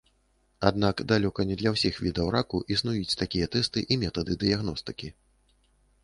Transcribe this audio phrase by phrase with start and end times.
[0.67, 5.11] Аднак далёка не для ўсіх відаў раку існуюць такія тэсты і метады дыягностыкі.